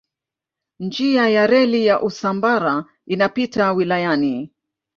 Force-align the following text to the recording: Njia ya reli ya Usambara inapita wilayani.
Njia 0.79 1.29
ya 1.29 1.47
reli 1.47 1.85
ya 1.85 2.01
Usambara 2.01 2.85
inapita 3.05 3.73
wilayani. 3.73 4.53